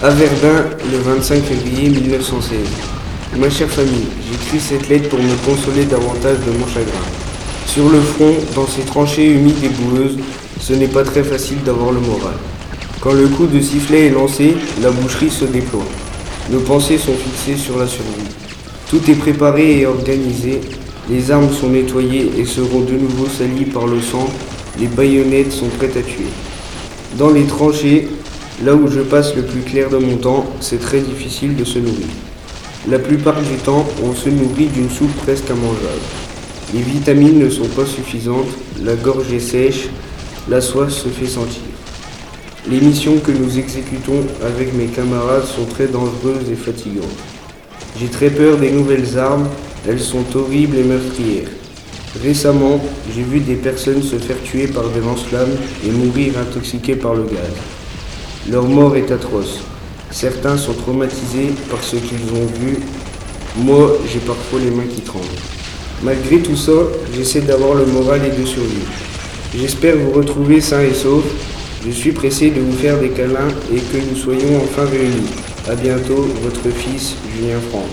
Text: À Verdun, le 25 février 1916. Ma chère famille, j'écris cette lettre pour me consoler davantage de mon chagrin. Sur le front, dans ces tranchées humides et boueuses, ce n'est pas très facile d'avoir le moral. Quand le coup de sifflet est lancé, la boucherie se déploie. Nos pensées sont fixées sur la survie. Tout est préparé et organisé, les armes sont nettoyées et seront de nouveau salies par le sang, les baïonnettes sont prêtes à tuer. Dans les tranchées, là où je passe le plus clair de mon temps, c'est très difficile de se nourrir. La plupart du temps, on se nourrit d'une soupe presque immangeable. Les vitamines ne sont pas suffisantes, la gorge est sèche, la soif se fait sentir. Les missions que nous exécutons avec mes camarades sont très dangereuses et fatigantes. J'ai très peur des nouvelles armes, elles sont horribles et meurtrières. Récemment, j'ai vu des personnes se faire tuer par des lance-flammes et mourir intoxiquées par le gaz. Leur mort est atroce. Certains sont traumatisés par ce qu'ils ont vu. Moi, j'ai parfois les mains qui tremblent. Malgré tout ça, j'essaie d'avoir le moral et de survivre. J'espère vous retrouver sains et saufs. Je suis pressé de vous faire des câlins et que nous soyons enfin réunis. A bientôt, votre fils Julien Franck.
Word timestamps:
À 0.00 0.10
Verdun, 0.10 0.64
le 0.92 0.98
25 0.98 1.42
février 1.42 1.88
1916. 1.88 2.56
Ma 3.36 3.50
chère 3.50 3.68
famille, 3.68 4.06
j'écris 4.30 4.60
cette 4.60 4.88
lettre 4.88 5.08
pour 5.08 5.18
me 5.18 5.34
consoler 5.44 5.86
davantage 5.86 6.38
de 6.46 6.52
mon 6.52 6.68
chagrin. 6.68 7.02
Sur 7.66 7.88
le 7.88 7.98
front, 7.98 8.32
dans 8.54 8.68
ces 8.68 8.82
tranchées 8.82 9.26
humides 9.26 9.64
et 9.64 9.68
boueuses, 9.70 10.16
ce 10.60 10.72
n'est 10.74 10.86
pas 10.86 11.02
très 11.02 11.24
facile 11.24 11.64
d'avoir 11.64 11.90
le 11.90 11.98
moral. 11.98 12.34
Quand 13.00 13.12
le 13.12 13.26
coup 13.26 13.48
de 13.48 13.60
sifflet 13.60 14.06
est 14.06 14.10
lancé, 14.10 14.56
la 14.80 14.92
boucherie 14.92 15.30
se 15.30 15.46
déploie. 15.46 15.88
Nos 16.52 16.60
pensées 16.60 16.96
sont 16.96 17.16
fixées 17.16 17.60
sur 17.60 17.76
la 17.76 17.88
survie. 17.88 18.30
Tout 18.88 19.00
est 19.10 19.16
préparé 19.16 19.80
et 19.80 19.86
organisé, 19.86 20.60
les 21.10 21.28
armes 21.32 21.52
sont 21.52 21.70
nettoyées 21.70 22.30
et 22.38 22.44
seront 22.44 22.82
de 22.82 22.92
nouveau 22.92 23.26
salies 23.26 23.64
par 23.64 23.88
le 23.88 24.00
sang, 24.00 24.28
les 24.78 24.86
baïonnettes 24.86 25.50
sont 25.50 25.70
prêtes 25.76 25.96
à 25.96 26.02
tuer. 26.02 26.30
Dans 27.16 27.30
les 27.30 27.46
tranchées, 27.46 28.06
là 28.64 28.74
où 28.74 28.88
je 28.88 29.00
passe 29.00 29.36
le 29.36 29.42
plus 29.42 29.60
clair 29.60 29.88
de 29.90 29.98
mon 29.98 30.16
temps, 30.16 30.46
c'est 30.60 30.80
très 30.80 31.00
difficile 31.00 31.56
de 31.56 31.64
se 31.64 31.78
nourrir. 31.78 32.06
La 32.88 32.98
plupart 32.98 33.40
du 33.40 33.56
temps, 33.56 33.86
on 34.02 34.14
se 34.14 34.28
nourrit 34.28 34.66
d'une 34.66 34.90
soupe 34.90 35.14
presque 35.16 35.48
immangeable. 35.48 36.06
Les 36.74 36.80
vitamines 36.80 37.38
ne 37.38 37.50
sont 37.50 37.68
pas 37.68 37.86
suffisantes, 37.86 38.48
la 38.82 38.94
gorge 38.94 39.32
est 39.32 39.40
sèche, 39.40 39.88
la 40.48 40.60
soif 40.60 40.90
se 40.90 41.08
fait 41.08 41.26
sentir. 41.26 41.62
Les 42.70 42.80
missions 42.80 43.18
que 43.18 43.32
nous 43.32 43.58
exécutons 43.58 44.26
avec 44.44 44.74
mes 44.74 44.86
camarades 44.86 45.44
sont 45.44 45.64
très 45.64 45.86
dangereuses 45.86 46.50
et 46.52 46.56
fatigantes. 46.56 47.04
J'ai 47.98 48.08
très 48.08 48.30
peur 48.30 48.58
des 48.58 48.70
nouvelles 48.70 49.18
armes, 49.18 49.48
elles 49.88 50.00
sont 50.00 50.24
horribles 50.34 50.76
et 50.76 50.84
meurtrières. 50.84 51.48
Récemment, 52.22 52.80
j'ai 53.14 53.22
vu 53.22 53.40
des 53.40 53.54
personnes 53.54 54.02
se 54.02 54.16
faire 54.16 54.40
tuer 54.42 54.66
par 54.66 54.88
des 54.90 55.00
lance-flammes 55.00 55.56
et 55.86 55.90
mourir 55.90 56.34
intoxiquées 56.38 56.96
par 56.96 57.14
le 57.14 57.22
gaz. 57.22 57.52
Leur 58.50 58.66
mort 58.66 58.96
est 58.96 59.10
atroce. 59.10 59.58
Certains 60.10 60.56
sont 60.56 60.72
traumatisés 60.72 61.52
par 61.70 61.82
ce 61.84 61.96
qu'ils 61.96 62.32
ont 62.32 62.46
vu. 62.60 62.78
Moi, 63.58 63.98
j'ai 64.10 64.20
parfois 64.20 64.58
les 64.60 64.70
mains 64.70 64.86
qui 64.90 65.02
tremblent. 65.02 65.26
Malgré 66.02 66.38
tout 66.38 66.56
ça, 66.56 66.72
j'essaie 67.14 67.42
d'avoir 67.42 67.74
le 67.74 67.84
moral 67.84 68.22
et 68.24 68.40
de 68.40 68.46
survivre. 68.46 68.90
J'espère 69.54 69.96
vous 69.98 70.12
retrouver 70.12 70.62
sains 70.62 70.82
et 70.82 70.94
saufs. 70.94 71.24
Je 71.84 71.90
suis 71.90 72.12
pressé 72.12 72.50
de 72.50 72.60
vous 72.60 72.72
faire 72.72 72.98
des 72.98 73.10
câlins 73.10 73.48
et 73.70 73.80
que 73.80 73.98
nous 74.08 74.16
soyons 74.16 74.62
enfin 74.62 74.86
réunis. 74.86 75.28
A 75.68 75.74
bientôt, 75.74 76.26
votre 76.42 76.70
fils 76.74 77.16
Julien 77.36 77.60
Franck. 77.70 77.88